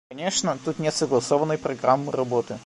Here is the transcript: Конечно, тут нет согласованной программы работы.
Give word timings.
Конечно, 0.09 0.57
тут 0.65 0.79
нет 0.79 0.95
согласованной 0.95 1.59
программы 1.59 2.11
работы. 2.11 2.57